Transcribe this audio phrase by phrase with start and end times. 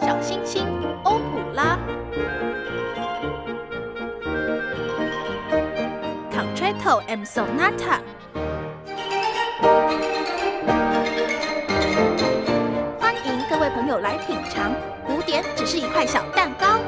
[0.00, 0.66] 小星星
[1.04, 1.78] 欧普拉
[6.30, 8.00] ，Concerto and Sonata。
[12.98, 14.72] 欢迎各位朋友来品尝，
[15.06, 16.78] 古典只是一块小蛋糕。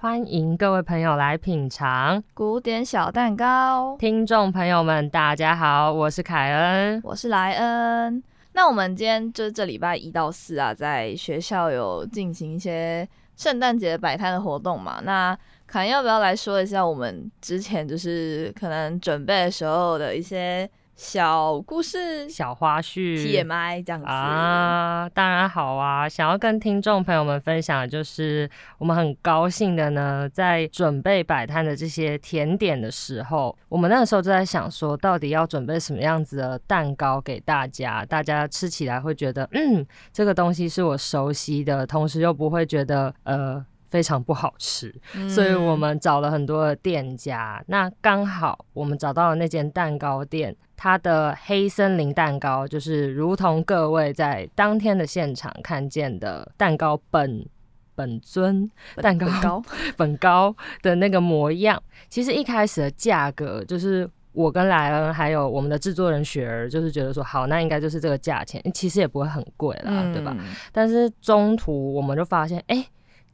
[0.00, 3.94] 欢迎各位朋友来品尝古典小蛋糕。
[3.98, 8.22] 听众朋友们，大家好，我是凯恩，我是莱恩。
[8.52, 15.02] 那我们今天就是这礼拜一到四啊，在学校有进行一些圣诞节摆摊的活动嘛？
[15.04, 20.66] 那凯恩要不要来说一下我们之前就是可能准备的时候的一些？
[21.00, 26.06] 小故事、小花絮、TMI 这样子啊，当然好啊！
[26.06, 43.64] 想要跟听众朋友们分享的就是，我们很高兴的呢，在准备摆摊的这些甜点的时候，我们那个时候就在想说，到底要准备什么样子的蛋糕给大家，大家吃起来会觉得，嗯，这个东西是我熟悉的，同时又不会觉得，呃。
[43.90, 44.94] 非常不好吃，
[45.28, 47.60] 所以我们找了很多的店家。
[47.66, 57.46] 那刚好我们找到了那间蛋糕店，它的黑森林蛋糕就是如同各位在当天的现场看见的蛋糕本
[57.94, 59.62] 本尊蛋糕
[59.98, 61.82] 本糕的那个模样。
[62.08, 70.34] 其实一开始的价格就是我跟莱恩还有我们的制作人雪儿，就是觉得说好，那应该就是这个价钱，其实也不会很贵啦，对吧？
[70.72, 72.86] 但是中途我们就发现，哎。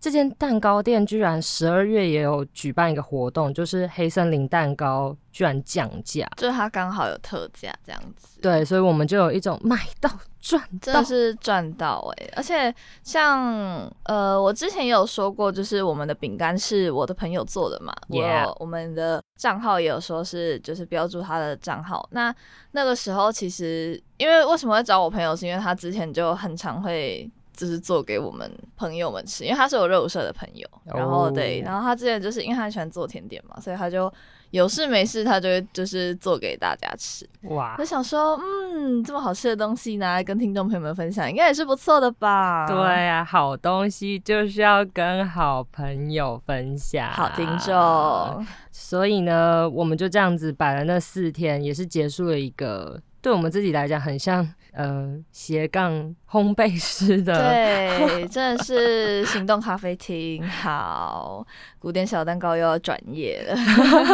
[0.07, 8.39] 这间蛋糕店居然十二月也有举办一个活动，就是黑森林蛋糕居然降价，就是它刚好有特价这样子。
[8.41, 10.09] 对，所以我们就有一种买到
[10.41, 12.29] 赚，真的是赚到哎！
[12.37, 22.09] 而且像呃，我之前也有说过，就是我们的饼干是我的朋友做的嘛，我我们的账号也有说是就是标注他的账号。
[22.13, 22.33] 那
[22.71, 27.29] 那个时候其实因为为什么会找我朋友，是因为他之前就很常会。
[27.57, 34.13] 就是做给我们朋友们吃，因为他是我热舞社的朋友，然后对，然后他之前就是因为他喜欢做甜点嘛，所以他就
[34.51, 37.29] 有事没事他就会就是做给大家吃。
[37.45, 37.75] 哇！
[37.79, 42.67] 我想说，嗯，这么好吃的东西拿来跟听众朋友们分享，应该也是不错的吧？
[42.67, 42.77] 对
[43.09, 48.47] 啊，好东西就是要跟好朋友分享，好听众。
[48.71, 53.01] 所以呢，我们就这样子摆了那四天，也是结束了一个。
[53.23, 60.47] 对我们自己来讲，很像呃斜杠烘焙师的，对， 真的是行动咖啡厅。
[60.47, 61.45] 好，
[61.79, 63.55] 古典小蛋糕又要转业了。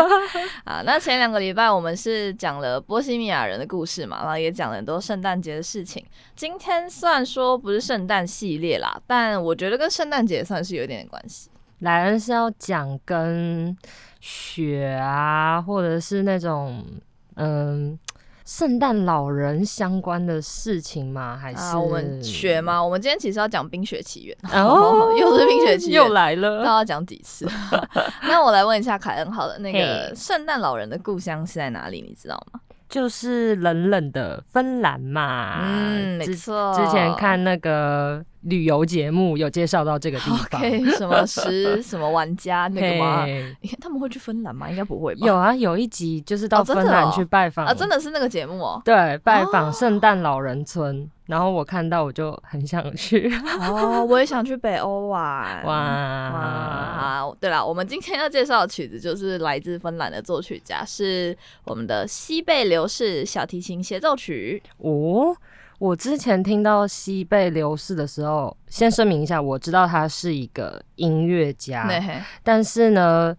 [0.64, 6.04] 啊，那前两个礼拜我们是讲了波西米亚人的故事嘛，然后也讲了很多圣诞节的事情。
[6.36, 11.50] 今天虽然说不是圣诞系列啦，但我觉得跟圣诞节算是有点点关系。
[11.80, 13.76] 莱恩是要讲跟
[14.20, 16.84] 雪啊，或者是那种
[17.34, 17.98] 嗯。
[18.54, 21.38] 圣诞老人相关的事情吗？
[21.40, 22.84] 还是我们学吗？
[22.84, 27.48] 我们今天其实要讲《冰雪奇缘 》，哦，又是《冰雪奇缘》又来了，那要讲几次？
[28.28, 32.02] 那我来问一下凯恩，好了，那个圣诞老人的故乡是在哪里？
[32.06, 32.60] 你知道吗？
[32.90, 35.62] 就是冷冷的芬兰嘛。
[35.64, 36.74] 嗯，没错。
[36.74, 38.22] 之前看那个。
[38.42, 40.60] 旅游节目有介绍到这个地方，
[40.98, 43.24] 什么十什么玩家那个吗？
[43.60, 44.68] 你看他们会去芬兰吗？
[44.68, 45.26] 应该不会吧。
[45.26, 48.82] 有啊，有一集就是到芬兰去拜访啊，真的是那个节目哦。
[48.84, 53.32] 对，拜访圣诞老人村，然后我看到我就很想去。
[53.60, 55.64] 哦，我也想去北欧玩。
[55.64, 57.34] 哇哇！
[57.40, 64.60] 对了，我们今天要介绍的曲子就是来自芬兰的作曲家，是我们的西贝流士小提琴协奏曲。
[64.78, 65.36] 哦。
[65.82, 71.90] 我之前听到西贝流逝的时候，先声明一下，我知道他是一个音乐家，
[72.44, 73.36] 但是呢，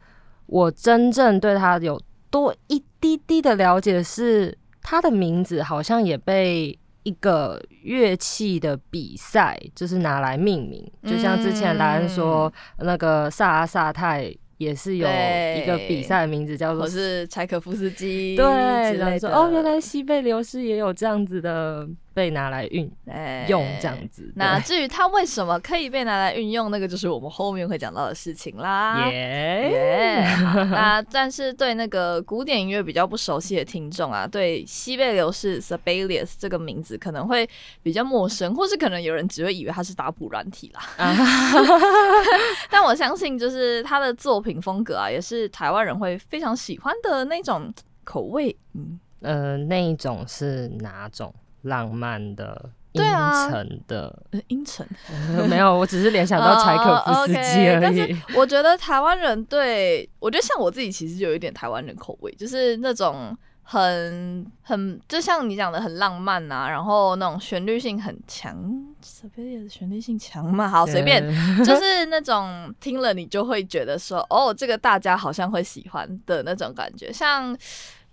[0.48, 1.98] 我真正对他有
[2.30, 14.36] 多一滴滴的了解是，他的名字好像也被一个乐器的比赛就是拿来命名，就像之前莱恩说那个萨阿萨泰。
[14.60, 22.90] 也是有一个比赛的名字叫做是柴可夫斯基，对，然后说哦，原来西贝流士也有这样子的被拿来运
[23.48, 24.32] 用这样子。
[24.36, 29.08] 那至于它为什么可以被拿来运用，那个就是我们后面会讲到的事情啦。
[29.12, 30.26] 耶，
[30.72, 37.48] 那 但是对那个古典音乐比较不熟悉的听众啊，对西贝流士 Sibelius 这个名字可能会
[37.82, 40.82] 比较陌生，或是可能有人只会以为他是打谱软体啦。
[42.72, 44.54] 但我相信，就是他的作品。
[44.64, 47.74] 风格啊，也是台湾人会非常喜欢的那种
[48.06, 48.56] 口味。
[48.76, 51.34] 嗯，呃，那一种是哪种
[51.64, 54.24] 浪漫的、对啊阴沉的？
[54.48, 54.88] 阴沉？
[55.50, 58.16] 没有，我只是联想到柴可夫斯基而已。
[58.38, 68.56] 我觉得台湾人对我觉得像我自己，其实就有一点台湾人口味，就是那种很很，就像你讲的很浪漫啊，然后那种旋律性很强，
[69.02, 71.24] 随便旋律性强嘛，好随便，
[71.64, 77.12] 就是那种听了你就会觉得说，哦，这个大家好像会喜欢的那种感觉。
[77.12, 77.58] 像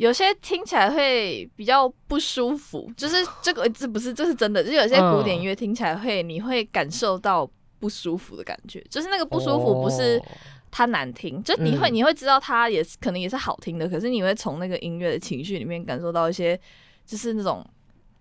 [0.00, 7.48] 有些听起来会比较不舒服，就是 这个这不是这是真的，就有些古典音乐听起来会你会感受到
[7.78, 10.20] 不舒服的感觉，就是那个不舒服不是。
[10.72, 16.56] 它难听，就你会你会知道它也是可能也是好听的，可是你会从那个音乐的情绪里面感受到一些，
[17.04, 17.68] 就是那种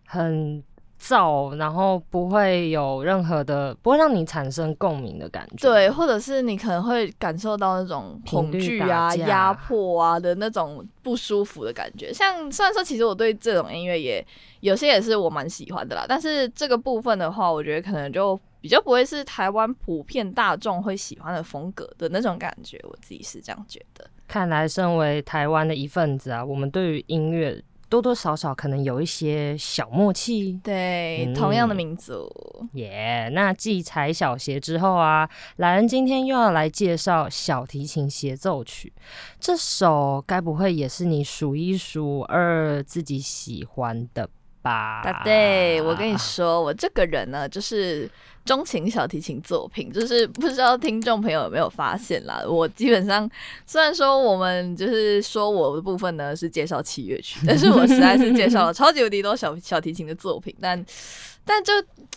[0.07, 0.59] 很
[1.01, 5.67] 燥，然后不会有任何的，不会让你产生共鸣的感觉。
[5.67, 12.13] 对，或者是你可能会感受到那种恐惧啊、压迫啊的那种不舒服的感觉。
[12.13, 14.25] 像虽然说，其实我对这种音乐也
[14.59, 18.39] 有些也是我蛮喜欢的啦，但是这个部分的话，我觉得可能就。
[18.61, 24.05] 比较不会是台湾普遍大众会喜欢的风格的那种感觉，我自己是这样觉得。
[24.27, 30.59] 看来，身为台湾的一份子啊，我们对于音乐多多少少可能有一些小默契。
[30.63, 32.29] 对，同样的民族。
[32.73, 35.27] 耶，那继踩小鞋之后啊，
[35.57, 38.93] 莱恩今天又要来介绍小提琴协奏曲。
[39.39, 44.29] 这首该不会也是你数一数二自己喜欢的
[44.61, 45.21] 吧？
[45.23, 48.09] 对，我跟你说，我这个人呢，就是。
[48.49, 52.41] 钟情小提琴作品，就是不知道听众朋友有没有发现啦。
[52.49, 53.29] 我基本上
[53.67, 60.55] 虽然说我们就是说我的部分呢是介绍器乐曲，但是我实在是介绍了超级无敌多小小提琴的作品。
[60.59, 60.83] 但
[61.45, 61.71] 但就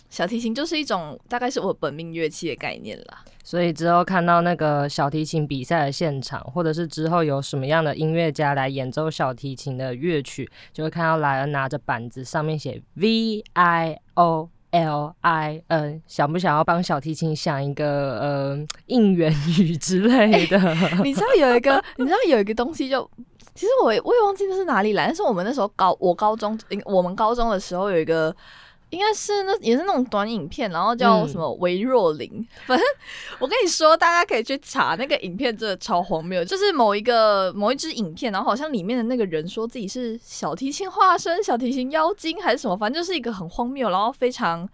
[0.09, 3.23] 小提琴就是一种大概是我本命乐器的概念啦。
[3.43, 14.49] 所以之后看到那个小提琴比赛的现场，或者是之后有什么样的音乐家来演奏小提琴的乐曲，就会看到莱恩拿着板子，上面写 V I O。
[14.73, 20.57] L I N，想不想要帮小提琴想一个呃应援语之类的？
[21.03, 23.09] 你知道有一个，你知道有一个东西，就
[23.55, 28.35] 其实我我也忘记那是哪里来，但是我们那时候高我高中，我们高中的时候有一个。
[28.93, 32.47] 应该是那也是那种短影片，然后叫什么维若琳。
[32.65, 32.85] 反正
[33.39, 36.45] 我跟你说，大家可以去查那个影片，真的超荒谬。
[36.45, 44.69] 就是某一个某一支影片，然后好像里面的那个人说自己是小提琴化身、小提琴妖精还是什么，反正就是一个很荒谬，然后非常。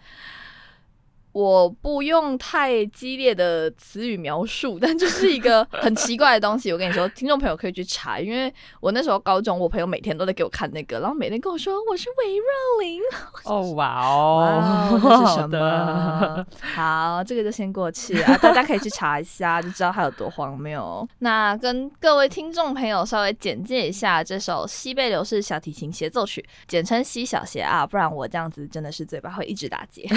[1.31, 6.71] 我不用太激烈的词语描述，但就是一个很奇怪的东西。
[6.71, 13.01] 我跟你说，听众朋友可以去查，因为我那时候高中，我朋友每天都在给我看那个，然后每天跟我说我是韦若琳。
[13.45, 16.45] 哦哇哦，这是什么？
[16.75, 21.07] 好，这个就先过去啊，大家可以去查一下，就知道它有多荒谬。
[21.19, 30.07] 那跟各位听众朋友稍微简介一下这首西贝流士小提琴协奏曲，简称西小协啊，不然我这样子真的是嘴巴会一直打结。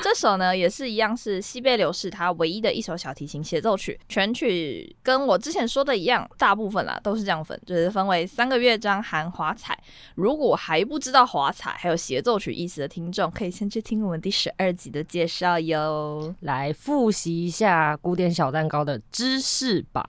[0.02, 3.98] 这首呢也是一样，是西贝流士他唯一的一首小提琴协奏曲。
[4.08, 9.78] 全曲跟我之前说的一样，大部分啦都是这样分，就是分为三个乐章含华彩。
[10.14, 16.34] 如果还不知道华彩还有协奏曲意思的听众，可以先去听我们第十二集的介绍哟。
[16.40, 20.04] 来复习一下古典小蛋糕的知识榜，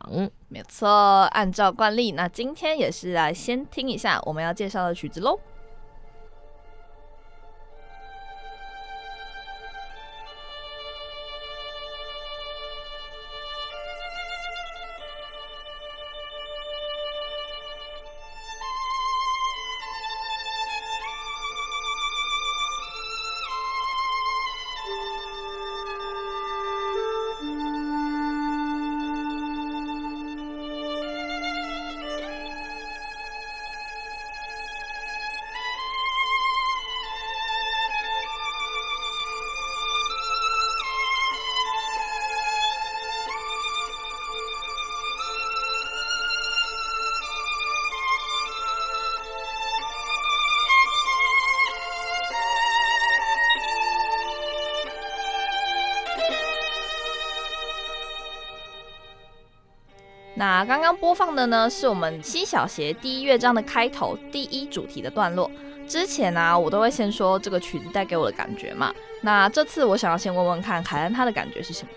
[0.47, 0.89] 没有错。
[1.31, 5.37] 按照惯例，那今天也是来先听一下我们要介绍的曲子喽。
[60.33, 65.51] 那刚刚播放的呢，是我们西小协第一乐章的开头第一主题的段落。
[65.87, 68.93] 之前呢，我都会先说这个曲子带给我的感觉嘛。
[69.21, 71.89] 那这次我想要先问问看，凯恩他的感觉是什么？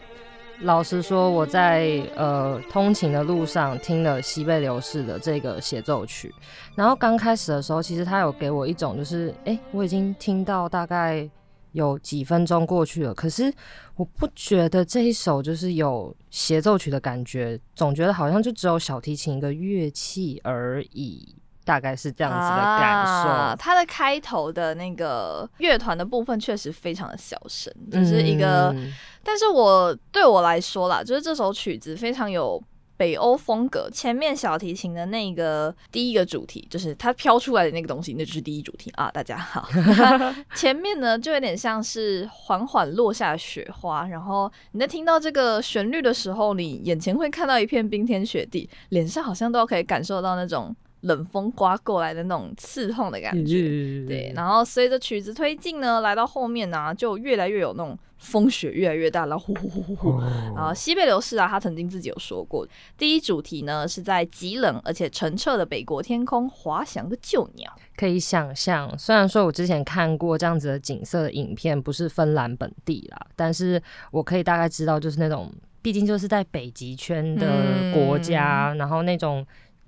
[0.61, 6.35] 老实说，我在呃通勤的路上听了西贝流士的这个协奏曲，
[6.75, 11.29] 然后刚开始的时候，其实他有给我一种就是，哎，我已经听到大概。
[11.75, 13.53] 有几分钟过去了，可是
[13.97, 23.57] 我不觉得这一首就是有协奏曲的感觉，总觉得好像就只有小提琴一个乐器而已，大概是这样子的感受。
[23.59, 28.75] 它的开头的那个乐团的部分确实非常的小声，就是一个，
[29.23, 32.63] 但是我对我来说啦，就是这首曲子非常有。
[33.05, 33.87] 北欧风格。
[33.91, 39.11] 前面小提琴的那个第一个主题，就是它飘出来的那个东西，那就是第一主题啊。
[39.13, 39.69] 大家好，
[40.57, 50.75] 前面呢就有点像是缓缓落下的雪花，然后你在听到这个旋律的时候，你眼前会看到一片冰天雪地，脸上好像都可以感受到那种。
[51.05, 54.33] 冷风刮过来的那种刺痛的感觉，对。
[54.35, 57.95] 然后随着曲子推进呢，来到后面呢，就越来越有那种
[58.25, 60.21] 风雪越来越大，然后呼呼呼呼呼。
[60.57, 62.67] 然后西贝流士啊，他曾经自己有说过，
[62.97, 67.71] 第一主题呢是在极冷而且澄澈的北国天空滑翔的旧鸟。
[67.97, 75.53] 可以想象，虽然说我之前看过这样子的景色的影片，不是芬兰本地啦，但是我可以大概知道，就是那种
[75.83, 79.47] 毕竟就是在北极圈的国家，然后那种。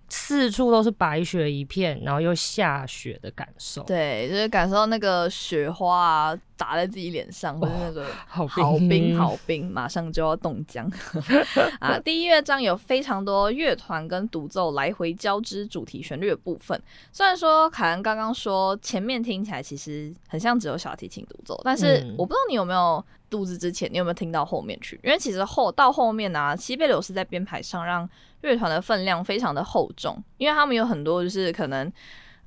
[0.09, 3.83] 四处都是白雪一片，然后又下雪的感受。
[3.83, 10.91] 对，就是感受到那个雪花啊打在自己脸上，或者那个好冰好冰，马上就要冻僵
[11.81, 11.99] 啊！
[11.99, 16.81] 第一乐章有非常多乐团跟独奏来回交织主题旋律的部分。
[17.13, 24.99] 虽然说凯恩刚刚说前面听起来其实很像只有小提琴独奏，但是我不知道你有没有肚子之前你有没有听到后面去？
[25.03, 28.09] 因为其实后到后面呢，西贝柳斯在编排上让。
[28.43, 31.91] 乐团的分量非常的厚重，因为他们有很多就是可能，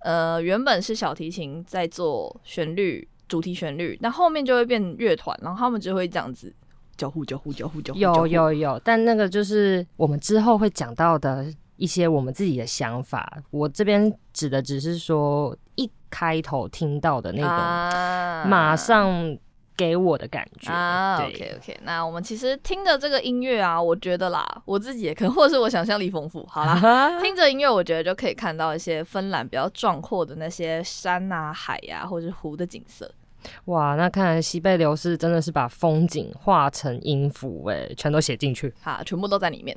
[0.01, 6.53] 呃，原本是小提琴在做旋律、主题旋律，那后面就会变乐团，然后他们就会这样子
[6.98, 8.00] 交互、交互、交互、交互。
[8.00, 11.45] 有有有，但那个就是我们之后会讲到的
[11.77, 13.41] 一些我们自己的想法。
[13.51, 19.38] 我这边指的只是说一开头听到的那种，马上。
[19.79, 33.09] 给我的感觉啊，OK OK，那我们其实听着这个音乐啊，我觉得啦，我自己也可能，或者是我想象力丰富，好啦， 听着音乐，我觉得就可以看到一些芬兰比较壮阔的那些山啊、海呀，或者是湖的景色。
[33.65, 39.74] 哇，那看来西贝流士真的是把风景画成音符，哎，全都写进去，好，全部都在里面。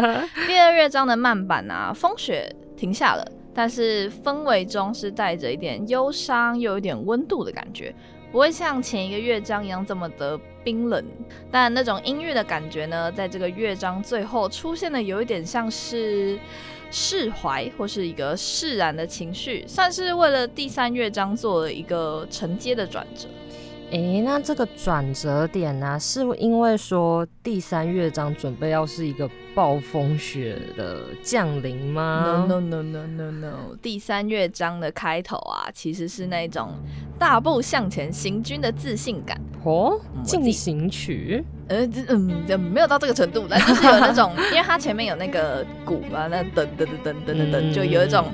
[0.46, 7.94] 第二乐章的慢板啊，风雪停下了，但是氛围中是带着一点忧伤，又有点温度的感觉。
[8.36, 11.02] 不会像前一个乐章一样这么的冰冷，
[11.50, 16.38] 但那种音乐的感觉呢，在这个乐章最后出现的有一点像是
[16.90, 23.26] 释怀或是一个释然的情绪，算是为了第三乐章做了一个承接的转折。
[23.90, 36.70] 诶，那这个转折点呢，是因为说第三乐章准备要是一个暴风雪的降临吗？No no no no no no，第三乐章的开头啊，其实是那种
[37.18, 41.44] 大步向前行军的自信感哦，进行曲。
[41.68, 48.24] 呃，嗯，没有到这个程度，但就是有那种， 因为它前面有那个鼓嘛，那噔噔噔噔噔噔，就有一种。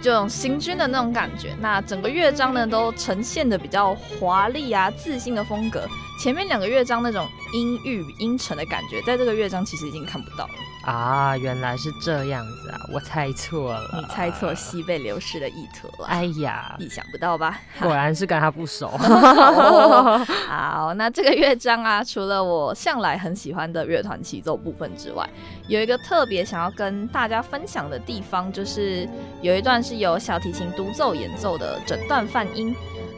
[0.00, 5.86] 这种行军的那种感觉，那整个乐章呢都呈现的比较华丽啊、自信的风格。
[6.22, 10.54] 前面两个乐章那种阴郁阴沉的感觉，在这个乐章其实已经看不到了
[10.84, 11.36] 啊！
[11.36, 16.06] 原来是这样子啊，我猜错了，你猜错西贝流士的意图了。
[16.06, 17.60] 哎呀，意想不到吧？
[17.80, 18.88] 果然是跟他不熟。
[20.48, 25.28] 好，那这个乐章啊，除了我向来很喜欢的乐团齐奏部分之外，
[25.66, 29.08] 有一个特别想要跟大家分享的地方，就是
[29.42, 32.74] 有一段是由小提琴独奏演奏的整段泛音。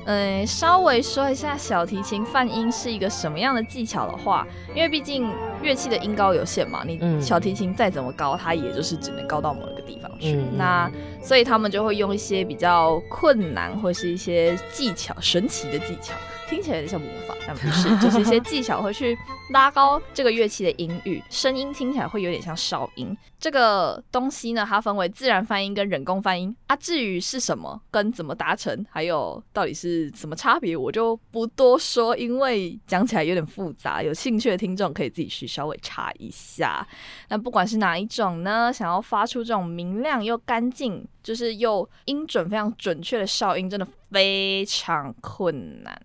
[0.07, 5.31] 嗯，稍微说一下小提琴泛音是一个什么样的技巧的话，因为毕竟
[5.63, 10.37] 乐器的音高有限嘛，你小提琴再怎么高，它也就是只能高到某一个地方去。
[10.57, 10.91] 那
[11.23, 16.15] 所以他们就会用一些比较困难或是一些技巧、神奇的技巧。
[16.51, 19.17] 听起来有点像魔法，但不是， 就是一些技巧会去
[19.53, 23.17] 拉高这个乐器的音域，声音听起来会有点像哨音。
[23.39, 26.75] 这个东西呢，它分为自然发音跟人工发音啊。
[26.75, 34.03] 至于是什么，跟怎么达成，还有到底是什么差别，我就不多说，因为讲起来有点复杂。
[34.03, 36.87] 有兴趣的听众可以自己去稍微查一下。
[37.29, 43.87] 那不管是哪一种呢，想要发出这种明亮又干净，就是又音准非常准确的哨音，真的。
[44.11, 46.01] 非常困难，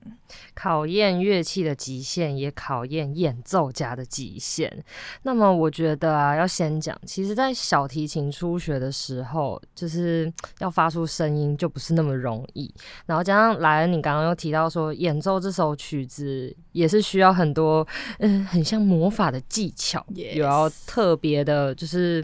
[0.54, 4.84] 考验乐器的极限，也考验演奏家的极限。
[5.24, 12.74] 那么，我觉得啊，要先讲，其实，在小提琴初学的时候，就是要发出声音就不是那么容易。
[13.08, 17.88] 然后加上莱恩，你刚刚又提到说，演奏这首曲子也是需要很多，
[18.20, 22.24] 嗯，很像魔法的技巧，也要特别的，就是。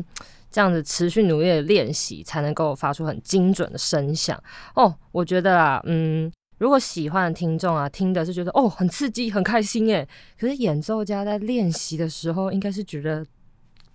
[0.51, 4.37] 这样子持续努力的练习，才能够发出很精准的声响
[4.75, 4.93] 哦。
[5.11, 10.07] 我觉得啊，嗯，如果喜欢的听众啊，听的是觉得哦很刺激、很开心诶。
[10.37, 13.25] 可是演奏家在练习的时候，应该是觉得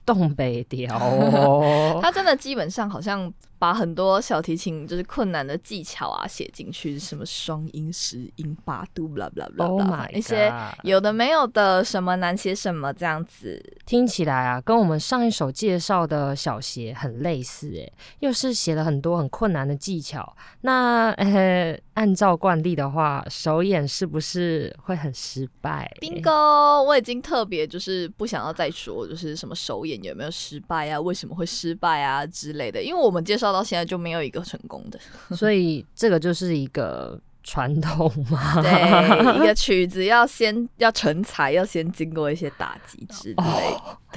[0.05, 1.99] 东北调哦。
[2.03, 20.37] 他真的基本上好像把很多小提琴就是困难的技巧啊写进去，什么双音、十音、八度，blah blah blah，一些有的没有的，什么难写什么这样子，听起来啊，跟我们上一首介绍的小协很类似，诶，又是写了很多很困难的技巧。
[20.61, 33.46] 那呃， 按照惯例的话，首演是不是会很失败？Bingo，我已经特别就是不想要再说，就是什么首演有没有失败啊，为什么会失败啊之类的，因为我们介绍。
[33.53, 34.99] 到现在就没有一个成功的，
[35.37, 37.21] 所以这个就是一个。
[37.49, 43.37] 传统嘛，对，一个 曲子要先要成才，要先经过一些打击之类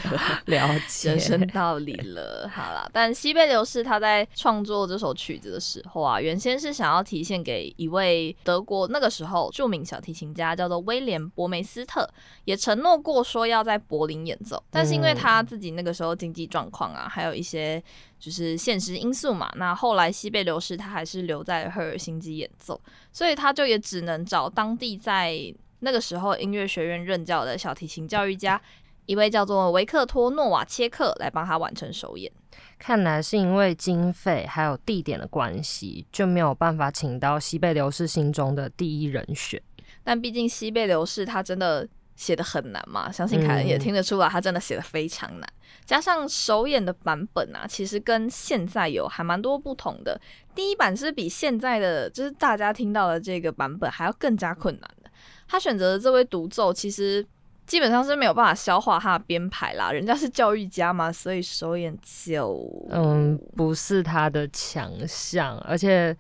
[0.03, 2.49] 的，了解人生道理了。
[2.53, 12.09] 好了，但西贝流士他在创作这首曲子的时候啊，原先是想要体现给一位德国那个时候著名小提琴家，叫做威廉伯梅斯特，
[12.45, 17.81] 也承诺过说要在柏林演奏，但是因为他自己那个时候经济状况啊，还有一些
[18.19, 22.79] 就是现实因素嘛，那后来西贝流士他还是留在赫尔辛基演奏。
[23.11, 25.35] 所以他就也只能找当地在
[25.79, 28.61] 那个时候音乐学院任教的小提琴教育家，
[29.09, 32.31] 一位叫做维克托诺瓦切克来帮他完成首演。
[32.77, 39.59] 看来是因为经费还有地点的关系，就没有办法请到西贝流士心中的第一人选。
[40.03, 41.87] 但毕竟西贝流士他真的。
[42.19, 45.49] 写的很难嘛，相信凯恩也听得出来，他真的写的非常难。
[45.85, 50.19] 加上首演的版本啊，其实跟现在有还蛮多不同的。
[50.53, 55.09] 第一版是比现在的，就是大家听到的这个版本还要更加困难的。
[55.47, 57.25] 他选择的这位独奏，其实
[57.69, 59.91] 基本上是没有办法消化他的编排啦。
[59.91, 62.59] 人家是教育家嘛，所以首演就
[62.89, 65.55] 嗯不是他的强项。
[65.59, 66.13] 而且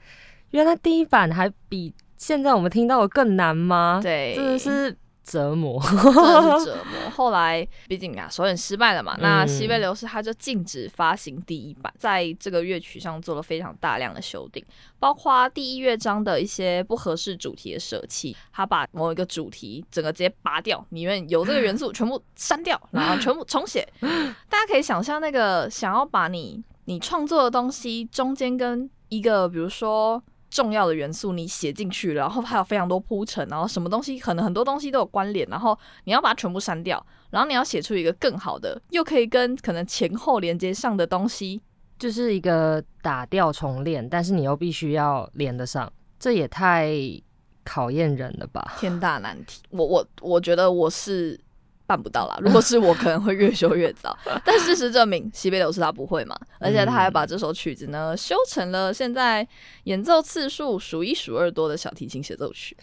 [0.51, 3.99] 原来第一版还比现在我们听到的更难吗？
[4.01, 4.95] 对，真的是。
[5.29, 7.09] 折磨，真的是 折磨。
[7.11, 14.65] 后来，毕竟啊，首演失败了嘛，那西贝流士他就禁止发行第一版，在这个乐曲上做了非常大量的修订，
[14.97, 23.87] 包括第一乐章的一些不合适主题的舍弃，他把某一个主题整个直接拔掉，里面有这个元素全部删掉，然后全部重写。
[24.49, 30.21] 大家可以想象，那个想要把你你创作的东西中间跟一个，比如说。
[30.49, 41.61] 重要的元素你写进去了，然后还有非常多铺陈，然后什么东西可能很多东西都有关联，然后你要把它全部删掉，然后你要写出一个更好的，又可以跟可能前后连接上的东西，
[41.97, 46.91] 就是一个打掉重练，但是你又必须要连得上，这也太
[47.63, 48.73] 考验人了吧？
[48.79, 51.39] 天大难题，我我我觉得我是。
[51.89, 52.37] 办不到啦！
[52.45, 54.15] 如果是我，可能会越修越糟。
[54.45, 59.45] 但事实证明，西贝柳是他不会嘛，而且他还把这首曲子呢修成了现在
[59.85, 62.77] 演奏次数数一数二多的小提琴协奏曲。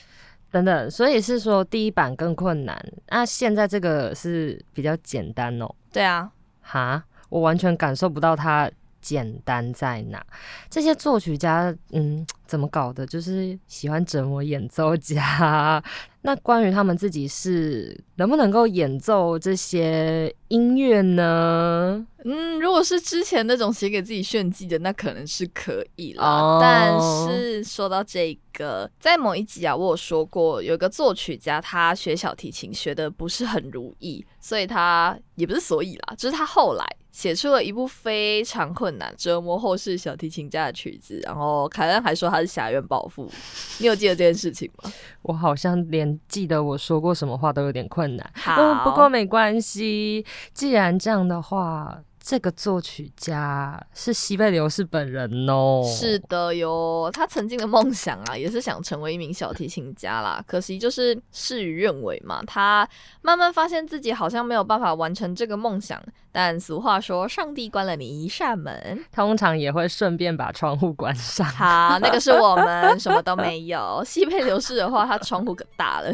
[0.51, 5.73] 等等，所以是说第一版更困难，那现在这个是比较简单哦。
[5.93, 6.29] 对啊，
[6.63, 10.25] 哈，我完全感受不到它简单在哪。
[10.71, 13.07] 这些作曲家，嗯，怎么搞的？
[13.07, 15.83] 就是喜欢折磨演奏家。
[16.23, 22.05] 那关于他们自己是能不能够演奏这些音乐呢？
[22.25, 26.59] 嗯，如果是之前那种写给自己炫技的，那可能是可以啦。
[26.61, 41.21] 但是说到这个，在某一集啊，我有说过，有个作曲家他学小提琴学的不是很如意，所以他也不是所以啦，就是他后来写出了一部非常困难、折磨后世小提琴家的曲子。
[41.23, 43.31] 然后凯恩还说他是狭怨报复，
[43.79, 44.91] 你有记得这件事情吗？
[45.23, 48.31] 我好像连记得我说过什么话都有点困难。
[48.35, 52.01] 好，不过没关系，既然这样的话。
[52.29, 55.81] 这个作曲家是西贝流士本人哦。
[55.87, 60.43] 是的哟，他曾经的梦想啊，也是想成为一名小提琴家啦。
[60.45, 62.89] 可惜就是事与愿违嘛，他
[63.23, 66.03] 慢慢发现自己好像没有办法完成这个梦想。
[66.39, 71.47] 但俗话说，上帝关了你一扇门，通常也会顺便把窗户关上。
[71.47, 74.03] 好，那个是我们 什么都没有。
[74.05, 76.13] 西贝流士的话，他窗户可大了，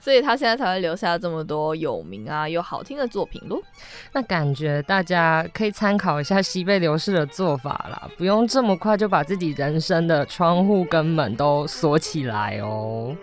[0.00, 3.62] 所以他现在才会留下这么多有名啊又好听的作品咯。
[4.12, 5.46] 那感觉大家。
[5.54, 13.14] 可以参考一下西贝流士的做法啦，不用这么快就把自己人生的窗户跟门都锁起来哦。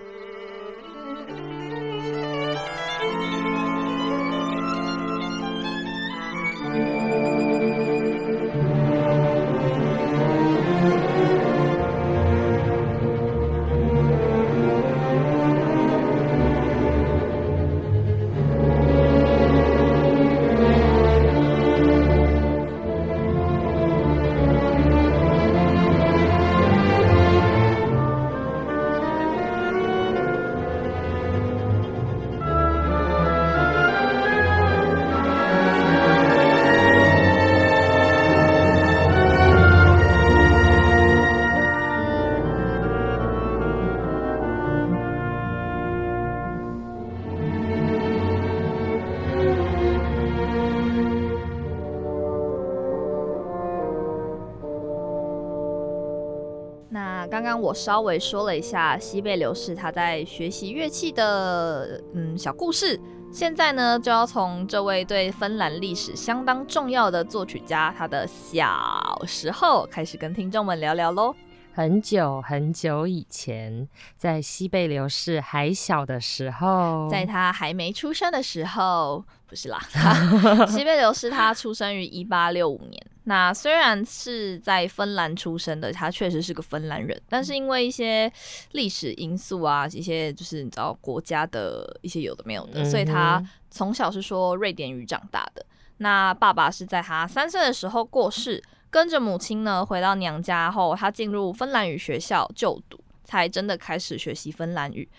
[57.64, 63.00] 我稍微说了一下西贝流士他在学习乐器的嗯小故事，
[63.32, 71.34] 现在呢就要从这位对芬兰历史相当重要的作曲家他的小时候开始跟听众们聊聊喽。
[71.72, 79.80] 很久很久以前，在西贝流士还小的时候，在他还没出生的时候，不是啦，
[80.68, 83.02] 西贝流士他出生于一八六五年。
[83.26, 88.32] 那虽然是在芬兰出生的，他确实是个芬兰人，但是因为一些
[88.72, 95.66] 历史因素啊，一些就是你知道国家的一些有的没有的，所以他从小是说瑞典语长大的。
[95.98, 98.62] 那爸爸是在他三岁的时候过世。
[98.90, 105.10] 跟着母亲呢，回到娘家后，他进入芬兰语学校就读，才真的开始学习芬兰语。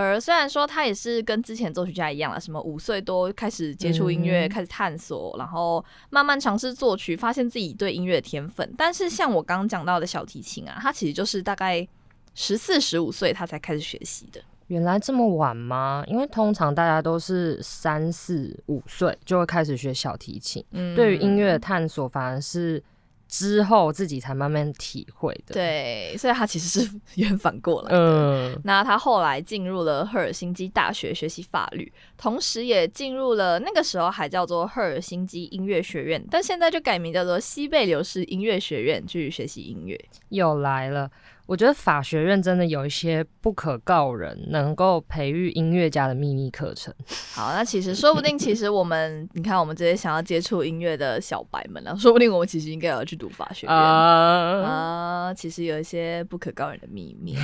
[0.00, 8.72] 而虽然说他也是跟之前作曲家一样了，什么五岁多开始接触音乐，开始探索，然后慢慢尝试作曲，发现自己对音乐的天分。
[8.78, 11.86] 但是像我刚刚讲到的小提琴啊，他其实就是大概
[12.34, 14.40] 十四、十五岁他才开始学习的。
[14.68, 16.04] 原来这么晚吗？
[16.06, 20.64] 因为通常大家都是三四五岁就会开始学小提琴。
[20.70, 22.82] 嗯，对于音乐的探索反而是。
[23.28, 27.96] 之后自己才慢慢体会的，对，所以他其实是 原反过来的。
[27.98, 40.02] 嗯，那他后来进入了赫尔辛基大学学习法律，同时也进入了那个时候还叫做赫尔辛基音乐学院，但现在就改名叫做西贝流士音乐学院去学习音乐。
[40.30, 41.10] 又来了。
[41.48, 46.94] 我觉得法学院真的有一些不可告人、能够培育音乐家的秘密课程。
[47.34, 55.32] 好，那其实说不定，其实我们你看，我们这些想要接触音乐的小白们呢，说不定我们其实应该要去读法学院啊。
[55.32, 57.34] 其实有一些不可告人的秘密。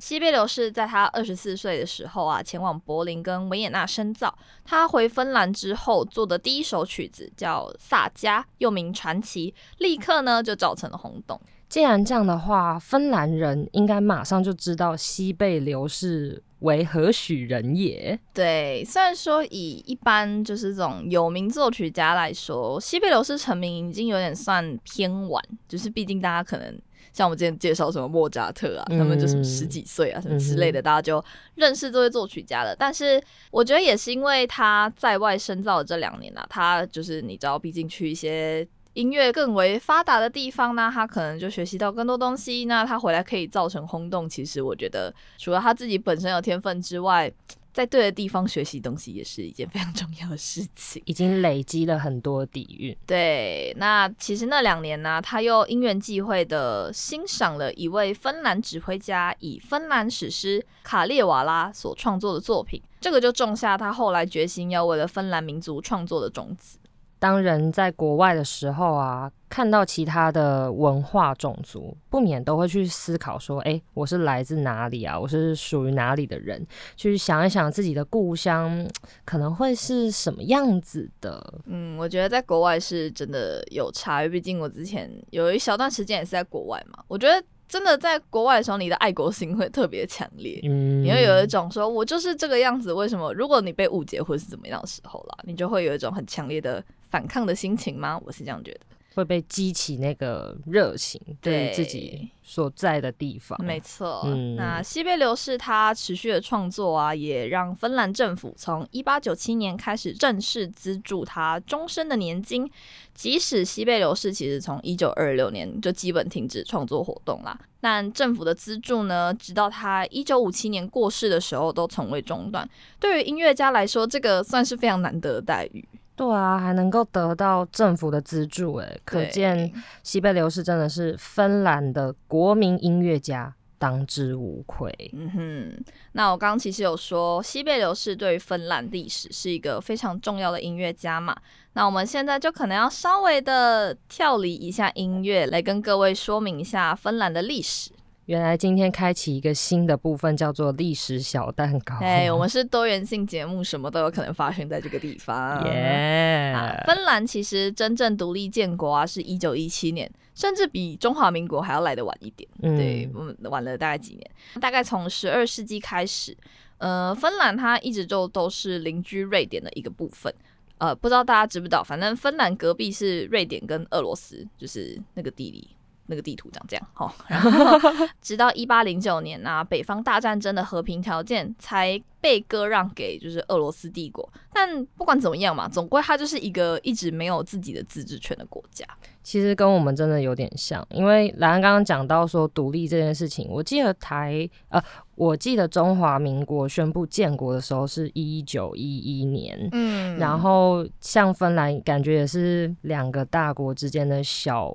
[0.00, 4.32] 西贝流士在他二十四岁的时候啊，前往柏林跟维也纳深造。
[4.64, 11.40] 他回芬兰之后做的第一首曲子叫《萨迦》，又名《传奇》，立刻呢就造成了轰动。
[11.70, 18.18] 既然这样的话，芬兰人应该马上就知道西贝流士为何许人也。
[18.34, 26.76] 对，虽然说以一般就是这种有名作曲家来说，西贝流士成名已经有点算偏晚，就是毕竟大家可能
[27.12, 32.74] 像我们之前介绍什么莫扎特啊，他们就是十几岁啊什么之类的，大家就认识这位作曲家了。
[32.74, 38.66] 但是我觉得也是因为他在外深造的这两年啊，他就是你知道，毕竟去一些。
[38.94, 42.64] 音乐更为发达的地方呢，他可能就学习到更多东西。
[42.64, 44.28] 那他回来可以造成轰动。
[44.28, 47.32] 其实我觉得，除了他自己本身有天分之外，
[47.72, 51.00] 在对的地方学习东西也是一件非常重要的事情。
[51.06, 52.96] 已经累积了很多底蕴。
[53.06, 66.76] 对，那其实那两年呢，他又因缘际会的欣赏了一位芬兰指挥家以芬兰史诗《卡列瓦拉》所创作的作品，这个就种下他后来决心要为了芬兰民族创作的种子。
[67.20, 75.20] 当人在国外的时候啊，看到其他的文化种族，不免都会去思考说：“哎，我是来自哪里啊？
[75.20, 78.84] 我是属于哪里的人？”去想一想自己的故乡
[79.24, 81.60] 可能会是什么样子的。
[81.66, 87.04] 嗯，我觉得在国外是真的有差，毕竟我之前有一小段时间也是在国外嘛。
[87.06, 87.40] 我觉得。
[87.70, 92.90] 真的在国外的时候，你的爱国心会特别强烈，嗯你会有一种说“我就是这个样子”。
[92.92, 93.32] 为什么？
[93.32, 98.20] 如果你被误解或是怎么样的时候啦，你就会有一种很强烈的反抗的心情吗？
[98.24, 98.80] 我是这样觉得。
[99.12, 103.58] 会被激起那个热情，对自己所在的地方。
[103.62, 104.24] 没错，
[104.56, 112.70] 那西贝流士他持续的创作啊，也让芬兰政府从一八九七年开始正式资助他终身的年金。
[113.12, 122.66] 即使西贝流士其实从一九二六年就基本停止创作活动啦，但政府的资助呢，直到他一九五七年过世的时候都从未中断。
[123.00, 125.84] 对于音乐家来说，这个算是非常难得的待遇。
[126.20, 134.94] 对啊，还能够得到政府的资助，哎，可见西贝流士真的是芬兰的国民音乐家，当之无愧。
[135.14, 141.34] 嗯哼，那我刚刚其实有说，西贝流士对于芬兰历史是一个非常重要的音乐家嘛。
[141.72, 147.90] 那我们现在就可能要稍微的跳离一下音乐，来跟各位说明一下芬兰的历史。
[148.30, 151.96] 原来今天开启一个新的部分，叫做历史小蛋糕。
[152.00, 155.66] 哎，我们是多元性节目，什么都有可能发生在这个地方。
[155.66, 156.54] 耶！
[156.86, 162.48] 芬兰其实真正独立建国啊，是一九一七年，甚至比中华民国还要来的晚一点。
[162.62, 166.36] 嗯对，我们晚了大概几年，大概从十二世纪开始。
[166.78, 170.32] 呃，芬兰它一直就都是邻居瑞典的一个部分。
[170.78, 175.68] 呃，不知道大家知不知道，反正芬兰隔壁是瑞典跟俄罗斯，就是那个地理。
[176.10, 177.14] 那个地图长这样好。
[177.28, 177.78] 然后
[178.20, 184.28] 直到一八零九年啊，北方大战争的和平条件才被割让给就是俄罗斯帝国。
[184.52, 188.84] 但不管怎么样嘛，总归它就是一个一直没有自己的自治权的国家。
[189.22, 194.82] 其实跟我们真的有点像，因为兰安刚刚讲到说独立这件事情，我记得台呃，
[195.14, 204.74] 我记得中华民国宣布建国的时候是一九一一年，嗯，然后像芬兰，感觉也是两个大国之间的小。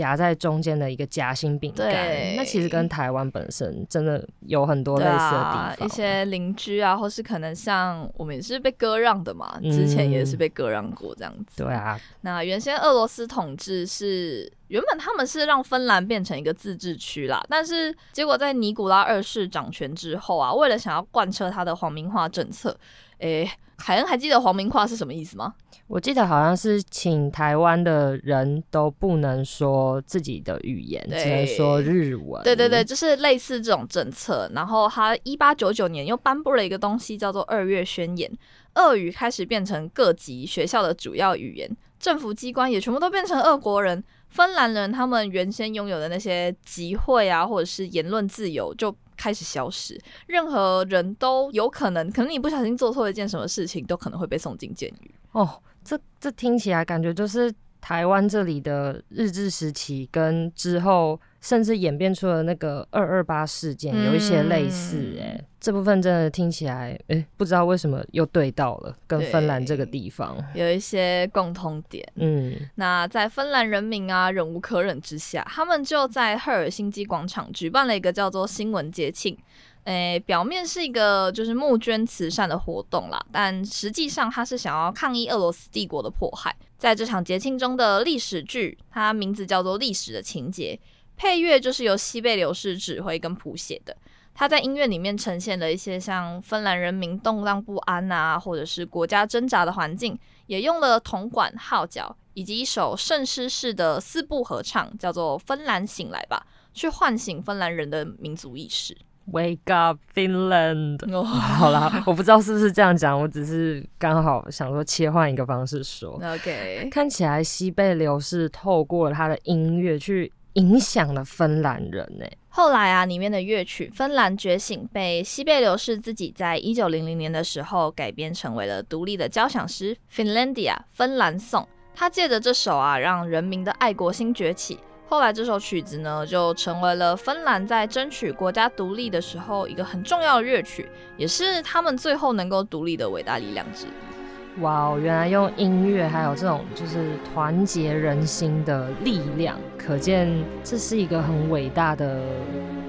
[0.00, 11.62] 夹在中间的一个夹心饼干，那其实跟台湾本身真的有很多类似的地方，一些邻居啊，或是可能像我们也是被割让的嘛，之前也是被割让过这样子。
[11.62, 22.74] 对啊，那原先俄罗斯统治是原本他们是让芬兰变成一个自治区啦，但是结果在尼古拉二世掌权之后啊，为了想要贯彻他的皇民化政策，
[23.18, 23.46] 诶。
[23.80, 25.54] 凯恩还记得黄明化是什么意思吗？
[25.86, 32.42] 我记得好像是请台湾的人都不能说自己的语言，只能说日文。
[32.44, 34.48] 对对对，就是类似这种政策。
[34.54, 38.30] 然后他一八九九年又颁布了一个东西，叫做《二月宣言》，
[38.74, 44.04] 俄语开始变成各级学校的主要语言，政府机关也全部都变成俄国人。
[44.28, 48.94] 芬兰人他们原先拥有的那些集会啊，或者是言论自由就。
[49.20, 55.14] 开始消失，任何人都有可能，可能你不小心做错一件什么事情，都可能会被送进监狱。
[55.32, 61.20] 哦，这这听起来感觉就是台湾这里的日治时期跟之后。
[61.42, 72.06] 甚至演变出了那个二二八事件，有一些类似哎，这部分真的听起来哎，不知道为什么又对到了，跟芬兰这个地方有一些共通点。
[72.14, 79.36] 嗯，那在芬兰人民啊忍无可忍之下，他们就在赫尔辛基广场举办了一个叫做新闻节庆。
[79.84, 86.54] 诶，表面是一个就是募捐慈善的活动啦，但实际上他是想要抗议俄罗斯帝国的迫害。
[86.78, 90.78] 在这场节庆中的历史剧，它名字叫做《历史的情节》。
[91.16, 93.94] 配乐就是由西贝流士指挥跟谱写的，
[94.40, 108.96] 他在音乐里面呈现了一些像芬兰人民动荡不安啊，或者是国家挣扎的环境，也用了铜管、号角以及一首圣诗式的四部合唱，叫做《芬兰醒来吧》，去唤醒芬兰人的民族意识。
[109.30, 110.98] Wake up, Finland！
[111.22, 116.12] 好啦，我不知道是不是这样讲，我只是刚好想说切换一个方式说。
[116.14, 120.32] OK，看起来西贝流士透过他的音乐去。
[120.54, 122.26] 影响了芬兰人呢。
[122.48, 131.66] 后来啊，里面的乐曲《芬兰觉醒》被西贝流士自己在一九零零年的时候改编成为了独立的交响诗《Finlandia》芬兰颂。
[131.94, 134.78] 他借着这首啊，让人民的爱国心崛起。
[135.08, 144.19] 后来这首曲子呢，就成为了芬兰在争取国家独立的时候一个很重要的乐曲，也是他们最后能够独立的伟大力量之一。
[144.58, 150.28] 哇哦，原来用音乐还有这种就是团结人心的力量，可见
[150.64, 152.20] 这是一个很伟大的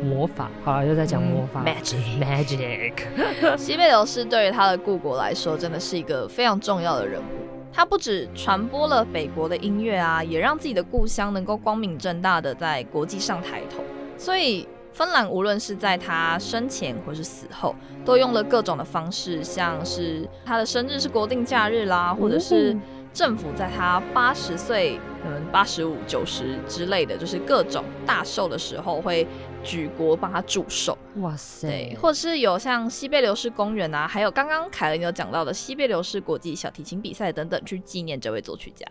[0.03, 0.49] 魔法。
[0.63, 2.93] 好了，又在讲魔法，magic magic。
[3.55, 7.23] 西贝流士对于他的故国来说，真的是一个非常重要的人物。
[7.71, 13.83] 他不止传播了北国的音乐啊，也让自己的故乡能够光明正大的在国际上抬头。
[14.17, 14.67] 所以。
[14.93, 17.75] 芬兰无论是在他生前或是死后，
[18.05, 22.77] 都用了各种的方式，像是他的生日是国定假日啦，或者是
[23.13, 24.99] 政府在他八十岁。
[25.23, 29.27] 嗯，八十五、九十之类的，就是各种大寿的时候会
[29.63, 30.97] 举国帮他祝寿。
[31.17, 31.67] 哇塞！
[31.67, 38.85] 对，或者是有像西贝流士公园啊，还有刚刚凯恩有讲到的西贝流士国际小提琴比赛等等，去纪念这位作曲家。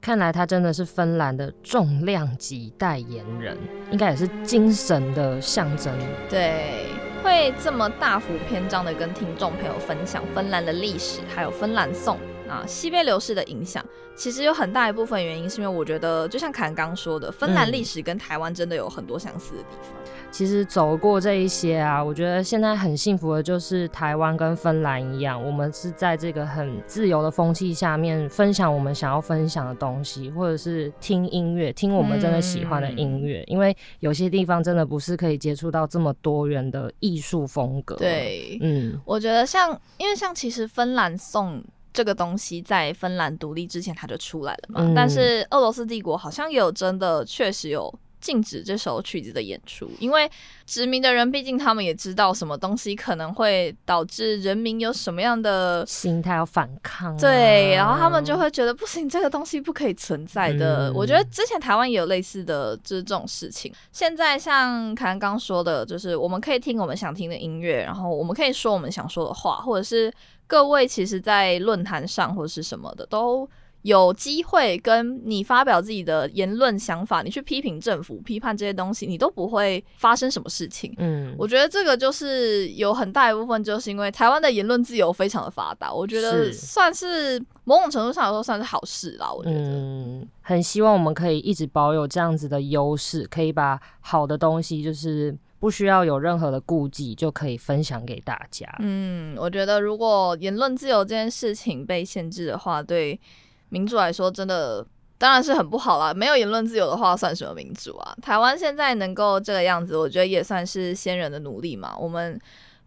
[0.00, 3.56] 看来他真的是芬兰的重量级代言人，
[3.90, 5.92] 应该也是精神的象征。
[6.28, 6.86] 对，
[7.22, 12.18] 会这么大幅篇章的跟听众朋友分享芬兰的历史，还有芬兰颂。
[12.52, 13.82] 啊，西贝流士的影响
[14.14, 19.92] 其实有很大一部分原因，是因为我觉得，就像坎刚说的，芬兰历史跟台湾真的有很多相似的地方。
[20.30, 33.42] 其实走过这一些啊，我觉得现在很幸福的，就是台湾跟芬兰一样，我们是在这个很自由的风气下面，分享我们想要分享的东西，或者是听音乐，听我们真的喜欢的音乐。
[33.46, 37.94] 因为有些地方真的不是可以接触到这么多元的艺术风格。
[37.96, 41.62] 对，嗯，我觉得像，因为像其实芬兰送。
[41.92, 50.30] 这个东西在芬兰独立之前它就出来了嘛，但是俄罗斯帝国好像有真的确实有禁止这首曲子的演出，因为
[50.64, 60.92] 殖民的人毕竟他们也知道什么东西可能会导致人民有什么样的心态要反抗，对，然后他们就会觉得不行，这个东西不可以存在的。
[60.94, 63.74] 我觉得之前台湾也有类似的就是这种事情。
[63.90, 70.12] 现在像凯恩刚说的，就是我们可以听我们想听的音乐，然后我们可以说我们想说的话，或者是。
[70.46, 73.48] 各位其实，在论坛上或者是什么的，都
[73.82, 80.94] 有机会跟你发表自己的言论想法，你去批评政府、批判这些东西，你都不会发生什么事情。
[80.98, 89.32] 嗯，我觉得这个就是有很大一部分，就是因为台湾的言论自由非常的发达，我觉得算是某种程度上来说算是好事啦。
[89.32, 98.68] 我觉得，嗯，很希望我们可以一直保有这样子的优势，可以把好的东西就是不需要有任何的顾忌，就可以分享给大家。
[98.80, 103.20] 嗯，我觉得如果言论自由这件事情被限制的话，对
[103.68, 104.84] 民主来说真的。
[105.18, 108.12] 当然是很不好啦，没有言论自由的话，算什么民主啊？
[108.20, 111.96] 台湾现在能够这个样子，我觉得也算是先人的努力嘛。
[111.96, 112.36] 我们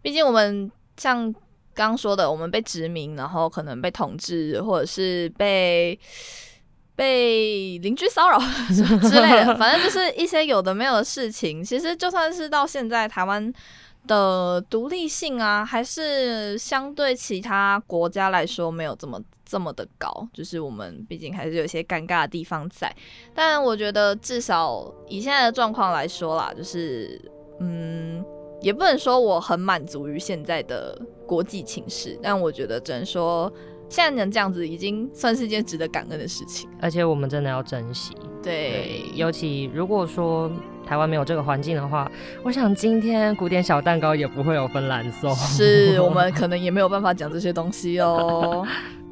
[0.02, 1.34] 毕竟我们像
[1.72, 5.98] 刚说的，我们被殖民，然后可能被统治，或者是被
[6.96, 8.38] 被邻居骚扰
[8.72, 11.62] 之类的，反正就是一些有的没有的事情。
[11.62, 13.52] 其实就算是到现在，台湾
[14.06, 20.26] 的独立性啊，还是相对其他国家来说没有这么这么的高。
[20.32, 22.90] 就是我们毕竟还是有一些尴尬的地方在，
[23.34, 27.20] 但我觉得至少以现在的状况来说啦，就是
[27.60, 28.24] 嗯，
[28.62, 33.52] 也不能说我很满足于现在的国际情势，但我觉得只能说
[33.88, 36.68] 现在能这样子，已经算是一件值得感恩的事情。
[36.80, 38.14] 而且我们真的要珍惜。
[38.42, 40.50] 对，尤其如果说
[40.86, 42.10] 台湾没有这个环境的话，
[42.44, 45.34] 我想今天古典小蛋糕也不会有芬兰颂。
[45.34, 48.66] 是我们可能也没有办法讲这些东西哦。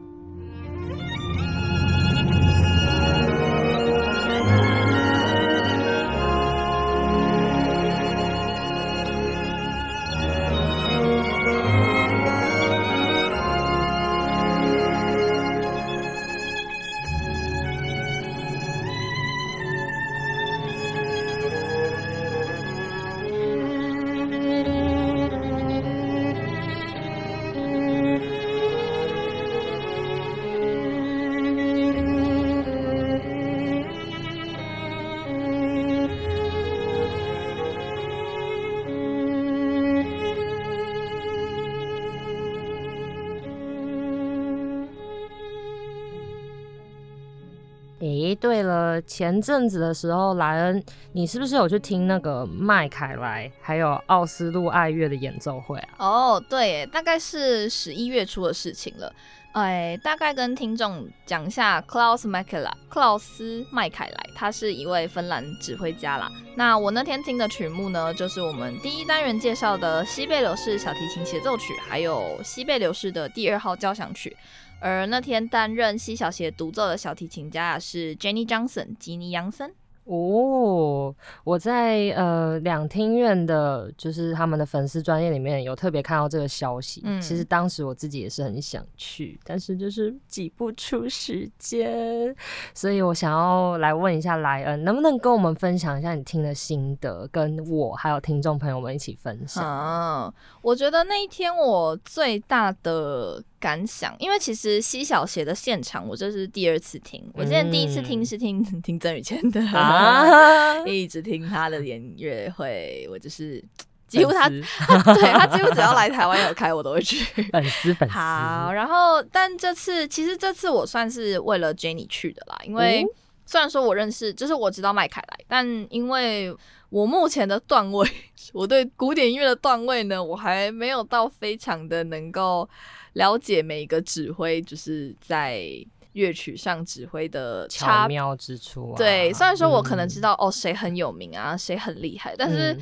[48.45, 55.89] 对了，前阵子的时候，莱恩，你是不是有去听那个麦凯莱还有奥斯陆爱乐的演奏会啊？
[55.97, 59.11] 哦，对，大概是十一月初的事情了。
[59.53, 66.31] 哎，大概跟听众讲一下，Klaus Makela，克劳斯麦凯莱，他是一位芬兰指挥家啦。
[66.55, 74.37] 那我那天听的曲目呢，就是我们第一单元介绍的西贝流士小提琴协奏曲，还有西贝流士的第二号交响曲。
[74.81, 79.73] 而那天担任西小协独奏的小提琴家是 Jenny Johnson，吉尼杨森。
[80.07, 87.01] 哦，我在呃两厅院的，就是他们的粉丝专业里面有特别看到这个消息。
[87.07, 92.37] 嗯其实当时我自己也是很想去，但是就是挤不出时间，
[92.75, 99.65] 所以我想要来问一下莱恩，能不能跟我们分享一下你听的心得，跟我还有听众朋友们一起分享？
[99.65, 108.25] 啊，我觉得那一天我最大的感想，因为其实西小协的现场我这是第二次听，我之前第一次听嗯。
[108.25, 113.63] 是听 听曾宇谦的，啊， 一直听他的演乐会，我就是
[114.07, 117.25] 几乎他粉丝对他几乎只要来台湾有开我都会去。
[117.51, 123.09] 粉丝粉丝，好，然后但这次其实这次我算是为了 Jenny 去的啦，因为哦
[123.47, 126.55] 虽然说我认识，就是我知道麦凯莱，但因为
[126.89, 128.09] 我目前的段位，
[128.53, 132.69] 我对古典音乐的段位呢，我还没有到非常的能够
[133.15, 135.67] 了解每一个指挥，就是在
[136.13, 138.97] 乐曲上指挥的巧妙之处啊。
[138.97, 142.81] 对，虽然说我可能嗯知道、哦谁很有名啊，谁很厉害，但是嗯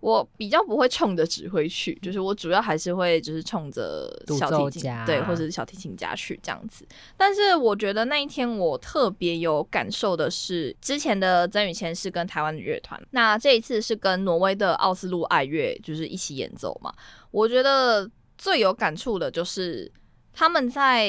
[0.00, 6.86] 我比较不会冲着指挥去，就是我主要还是会就是冲着小提琴家对，或者是小提琴家去这样子。
[7.16, 16.92] 但是我觉得那一天我特别有感受的是，之前的曾宇谦是跟台湾的乐团，那这一次是跟挪威的奥斯陆爱乐就是一起演奏嘛。
[17.30, 18.06] 我觉得
[18.44, 19.90] 最有感触的就是
[20.34, 21.08] 他们在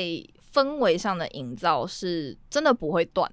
[0.53, 3.29] 氛围上的营造是真的不会断，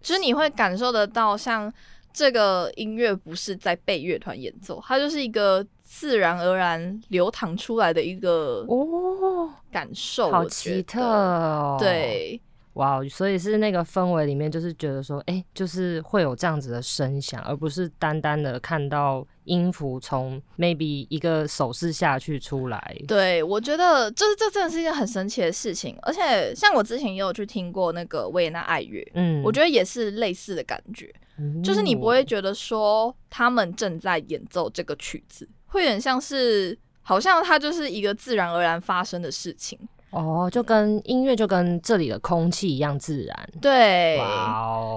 [0.00, 1.72] 就是你会感受得到，像
[2.12, 11.76] 这个音乐不是在被乐团演奏，它就是一个自然而然流淌出来的一个哦，感受，好奇特哦。。
[11.78, 12.40] 对，
[12.78, 22.96] 哇，所以是那个氛围里面，就是觉得说，哎、就是会有这样子的声响，而不是单单的看到音符从 maybe 一个手势下去出来。
[23.08, 31.12] 对，我觉得这这真的是一件很神奇的事情，而且像我之前也有去听过那个维也纳爱乐，嗯，我觉得也是类似的感觉，
[31.64, 39.76] 就是你不会觉得说他们正在演奏这个曲子，会有点像是好像它就是一个自然而然发生的事情。
[40.10, 43.48] 哦，就跟音乐就跟这里的空气一样自然。
[43.60, 44.16] 对，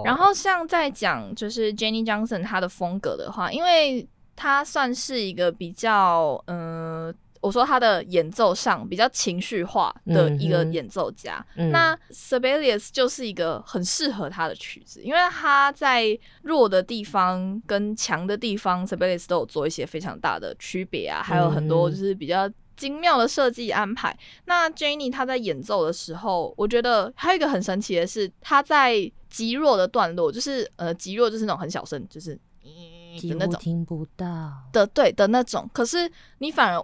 [0.06, 7.14] 然后像在讲就是 Jenny Johnson 她的风格的话，因为她算是一个比较嗯。
[7.42, 22.48] 我说他的演奏上比较情绪化的一个演奏家，那 Sibelius 就是一个很适合他的曲子，因为他在弱的地方跟强的地方，Sibelius 都有做一些非常大的区别啊，还有很多就是比较
[22.82, 24.18] 精妙的设计安排。
[24.46, 36.84] 那 Jenny 她在演奏的时候，我觉得还有一个很神奇的是，她在极弱的段落，就是呃极弱就是那种很小声，就是的那种听不到的对的那种，可是你反而。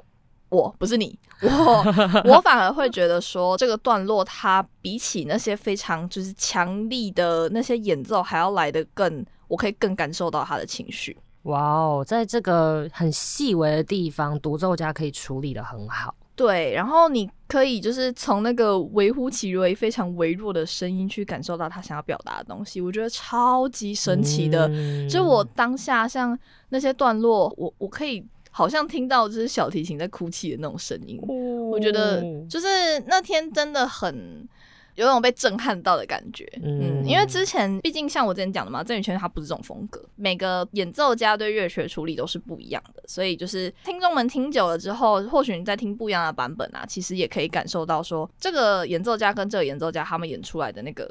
[0.49, 1.83] 我不是你，我
[2.23, 11.17] 我反而会觉得说，这个段落它比起那些非常就是强力的那些演奏还要来的更，我可以更感受到他的情绪。
[11.47, 16.15] 哇哦，在这个很细微的地方，独奏家可以处理的很好。
[16.35, 24.69] 对，然后你可以就是从那个微乎其微、非常微弱的声音去感受到他想要表达的东西，我觉得超级神奇的。
[25.09, 26.37] 就我当下像
[26.69, 28.25] 那些段落，我我可以。
[28.49, 31.21] 好像听到就是小提琴在哭泣的那种声音，
[31.69, 32.67] 我觉得就是
[33.05, 34.49] 那天真的很
[34.97, 36.45] 有种被震撼到的感觉。
[36.61, 51.09] 嗯，因为之前毕竟像我之前讲的嘛，郑宇轩他不是这种风格，每个演奏家对乐曲处理都是不一样的，所以就是听众们听久了之后，或许你在听不一样的版本啊，其实也可以感受到说这个演奏家跟这个演奏家他们演出来的那个。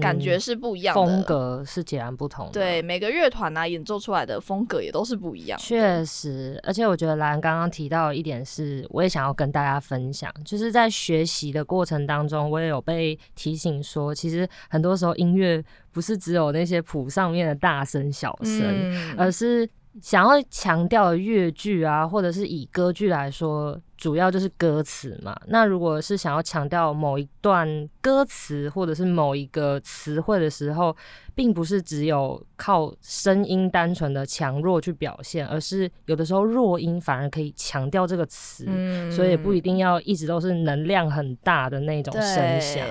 [0.00, 2.52] 感觉是不一样的，风格是截然不同的。
[2.52, 5.58] 对，每个乐团啊演奏出来的风格也都是不一样。
[5.58, 15.62] 确实，而且我觉得兰刚刚提到一点是，我也想要跟大家分享，就是在学习的过程当中，我也有被提醒说，其实很多时候音乐
[15.92, 19.68] 不是只有那些谱上面的大声小声，而是。
[20.00, 25.36] 想要强调的乐句啊，或者是以歌剧来说，主要就是歌词嘛。
[25.48, 30.96] 那如果是想要强调某一段歌词或者是某一个词汇的时候，
[31.34, 38.66] 并不是只有靠声音单纯的强弱去表现，而是有的时候弱音反而可以强调这个词，
[39.10, 42.86] 所以不一定要一直都是能量很大的那种声响。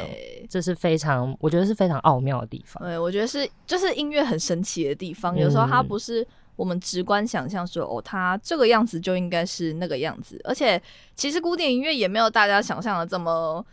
[0.49, 2.83] 这是非常，我觉得是非常奥妙的地方。
[2.83, 6.27] 对，我觉得是就是音乐很神奇的地方，有时候它不是。
[6.59, 10.81] 我们直观想象说，哦，他这个样子就应该是那个样子，而且
[11.15, 13.65] 其实古典音乐也没有大家想象的这么，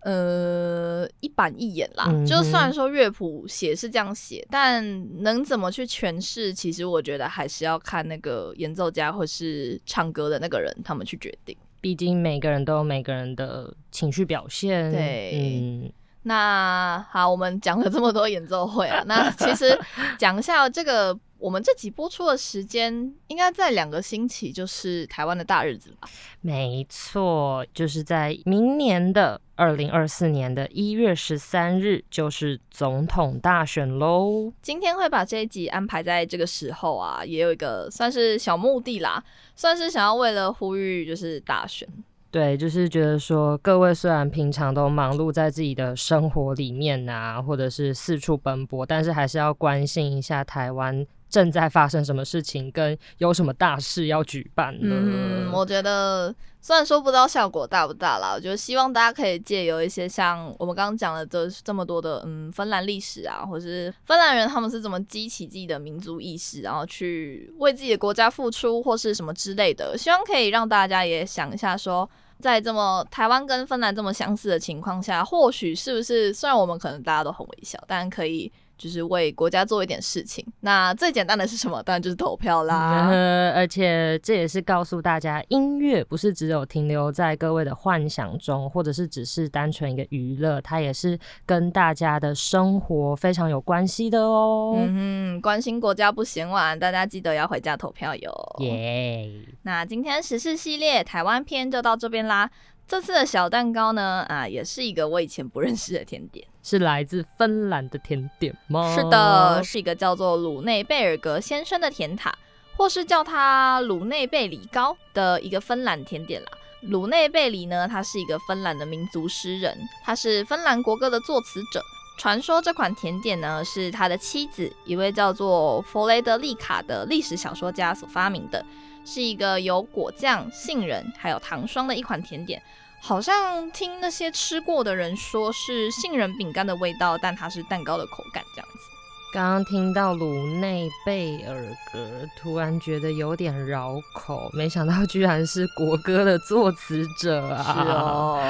[0.00, 2.04] 呃，一板一眼啦。
[2.26, 11.56] 就虽然说乐谱写是这样写，但能怎么去诠释，其实我觉得还是要看那个演奏家或是唱歌的那个人他们去决定。
[11.80, 14.92] 毕竟每个人都有每个人的情绪表现。
[14.92, 15.92] 对，嗯。
[16.24, 19.80] 那好，我们讲了这么多演奏会啊，那其实
[20.18, 21.18] 讲一下这个。
[21.40, 26.06] 我们这集播出的时间应该在两个星期，就是台湾的大日子吧？
[26.42, 34.52] 没错，就是在明年的二零二四年的一月十三日，就是总统大选喽。
[34.60, 39.24] 今天会把这一集安排在这个时候啊，也有一个算是小目的啦，
[39.56, 41.88] 算是想要为了呼吁就是大选。
[42.30, 51.04] 对，就是觉得说，各位虽然平常都忙碌在自己的生活里面啊，或者是四处奔波，但是还是要关心一下台湾。
[51.30, 54.88] 正在发生什么事情，跟有什么大事要举办呢？
[54.90, 72.10] 嗯，我觉得虽然说不知道效果大不大啦，我觉得希望大家可以借由一些像我们刚刚讲的这这么多的嗯芬兰历史啊，或是芬兰人他们是怎么激起自己的民族意识，然后去为自己的国家付出，或是什么之类的，希望可以让大家也想一下，说
[72.40, 78.52] 在这么台湾跟芬兰这么相似的情况下，或许是不是虽然我们可能大家都很微小，但可以。
[78.80, 81.82] 就是为国家做一点事情，那最简单的是什么？
[81.82, 83.10] 当然就是投票啦。
[83.54, 94.74] 而且这也是告诉大家，音乐不是只有停留在各位的幻想中，或者是只是单纯一个娱乐，它也是跟大家的生活非常有关系的哦。
[94.78, 98.56] 嗯，关心国家不嫌晚，大家记得要回家投票哟。
[98.60, 99.30] 耶！
[99.64, 102.50] 那今天时事系列台湾篇就到这边啦。
[102.90, 108.96] 这次的小蛋糕呢，啊，也是一个我以前不认识的甜点，是来自芬兰的甜点吗？
[108.96, 112.36] 是的，是一个叫做鲁内贝尔格先生的甜塔，
[112.76, 116.48] 或是叫它鲁内贝里糕的一个芬兰甜点啦。
[116.80, 121.80] 鲁内贝里呢，他是一个芬兰的民族诗人，他是芬兰国歌的作词者。
[122.20, 128.62] 传说这款甜点呢，是他的妻子，一位叫做弗雷德丽卡的历史小说家所发明的，
[129.06, 132.62] 是一个有果酱、杏仁还有糖霜的一款甜点。
[133.00, 138.89] 好像听那些吃过的人说是杏仁饼干的味道，但它是蛋糕的口感这样子。
[139.32, 147.62] 刚刚听到鲁内贝尔格，突然觉得有点绕口，没想到居然是国歌的作词者啊！
[147.62, 148.40] 是哦，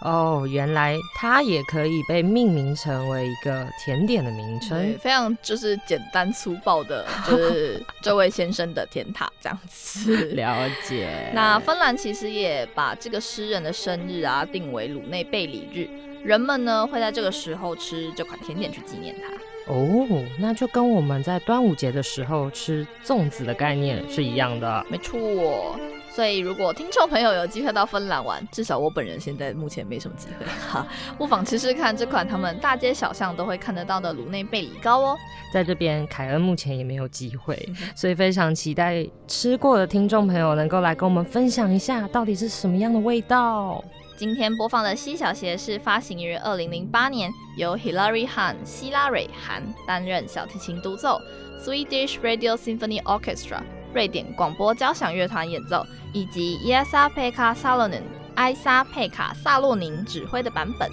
[0.00, 10.14] 哦，原来它也可以被命名成为一个甜点的名称对，，非常就是简单粗暴的，就是这位先生的甜塔这样子。
[10.32, 10.56] 了
[10.88, 11.30] 解。
[11.34, 15.86] 那芬兰其实也把这个诗人的生日啊定为鲁内贝里日，
[16.24, 19.28] 人们呢会在这个时候吃这款甜点去纪念他。
[19.66, 24.84] 哦，那就跟我们在端午节的时候吃粽子的概念是一样的。
[24.88, 25.78] 没错，
[26.12, 30.84] 所以如果听众朋友有机会到芬兰玩，至少我本人现在目前没什么机会哈，
[31.16, 35.16] 不妨吃吃看这款他们大街小巷都会看得到的鲁内贝里糕哦。
[35.52, 37.56] 在这边，凯恩目前也没有机会，
[37.94, 43.84] 所以非常期待吃过的听众朋友能够来跟我们分享一下，到底是什么样的味道。
[44.20, 51.18] 今天播放的《西小协》是发行于二零零八年，由 Hilary Han 希拉蕊韩担任小提琴独奏
[51.64, 53.62] ，Swedish Radio Symphony Orchestra
[53.94, 58.02] 瑞典广播交响乐团演奏，以及 Esa-Pekka Salonen
[58.34, 60.90] 埃莎佩卡萨洛宁指挥的版本。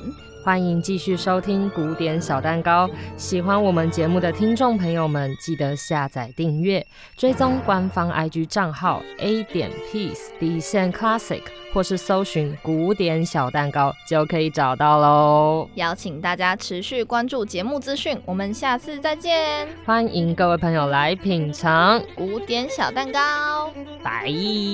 [0.48, 2.90] 欢迎继续收听古典小蛋糕。
[3.18, 6.88] 喜欢我们节目的听众朋友们，记得下载订阅，
[7.18, 11.42] 追踪官方 IG 账号 A 点 Peace 底线 Classic，
[11.74, 15.70] 或是搜寻古典小蛋糕就可以找到喽。
[15.76, 19.68] 邀请大家持续关注节目资讯，我们下次再见。
[19.86, 23.70] 欢迎各位朋友来品尝，古典小蛋糕，
[24.02, 24.22] 拜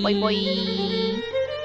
[0.04, 1.63] 拜拜。